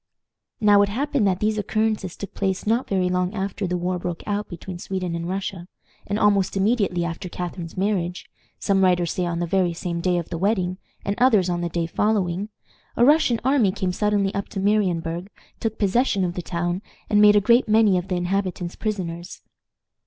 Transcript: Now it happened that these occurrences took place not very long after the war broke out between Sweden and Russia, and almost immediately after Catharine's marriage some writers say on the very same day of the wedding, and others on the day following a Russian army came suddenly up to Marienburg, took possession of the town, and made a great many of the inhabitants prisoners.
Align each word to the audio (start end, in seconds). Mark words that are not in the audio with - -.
Now 0.59 0.81
it 0.81 0.89
happened 0.89 1.27
that 1.27 1.39
these 1.41 1.59
occurrences 1.59 2.17
took 2.17 2.33
place 2.33 2.65
not 2.65 2.89
very 2.89 3.07
long 3.07 3.35
after 3.35 3.67
the 3.67 3.77
war 3.77 3.99
broke 3.99 4.23
out 4.25 4.49
between 4.49 4.79
Sweden 4.79 5.13
and 5.13 5.29
Russia, 5.29 5.67
and 6.07 6.17
almost 6.17 6.57
immediately 6.57 7.05
after 7.05 7.29
Catharine's 7.29 7.77
marriage 7.77 8.25
some 8.57 8.83
writers 8.83 9.11
say 9.11 9.27
on 9.27 9.37
the 9.37 9.45
very 9.45 9.73
same 9.73 10.01
day 10.01 10.17
of 10.17 10.29
the 10.29 10.39
wedding, 10.39 10.79
and 11.05 11.13
others 11.19 11.51
on 11.51 11.61
the 11.61 11.69
day 11.69 11.85
following 11.85 12.49
a 12.97 13.05
Russian 13.05 13.39
army 13.45 13.71
came 13.71 13.91
suddenly 13.91 14.33
up 14.33 14.49
to 14.49 14.59
Marienburg, 14.59 15.29
took 15.59 15.77
possession 15.77 16.25
of 16.25 16.33
the 16.33 16.41
town, 16.41 16.81
and 17.07 17.21
made 17.21 17.35
a 17.35 17.39
great 17.39 17.69
many 17.69 17.95
of 17.99 18.07
the 18.07 18.15
inhabitants 18.15 18.75
prisoners. 18.75 19.43